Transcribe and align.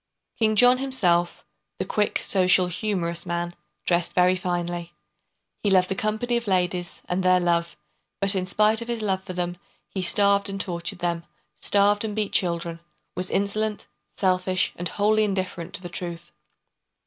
King 0.39 0.55
John 0.55 0.79
himself, 0.79 1.45
the 1.77 1.85
quick, 1.85 2.17
social, 2.23 2.65
humorous 2.65 3.23
man, 3.23 3.53
dressed 3.85 4.13
very 4.13 4.35
finely. 4.35 4.93
He 5.61 5.69
loved 5.69 5.89
the 5.89 5.93
company 5.95 6.37
of 6.37 6.47
ladies 6.47 7.03
and 7.07 7.21
their 7.21 7.39
love, 7.39 7.77
but 8.19 8.33
in 8.33 8.47
spite 8.47 8.81
of 8.81 8.87
his 8.87 9.03
love 9.03 9.23
for 9.23 9.33
them, 9.33 9.57
he 9.89 10.01
starved 10.01 10.49
and 10.49 10.59
tortured 10.59 10.97
them, 10.97 11.23
starved 11.57 12.03
and 12.03 12.15
beat 12.15 12.31
children, 12.33 12.79
was 13.15 13.29
insolent, 13.29 13.85
selfish, 14.07 14.73
and 14.75 14.87
wholly 14.89 15.23
indifferent 15.23 15.75
to 15.75 15.83
the 15.83 15.87
truth. 15.87 16.31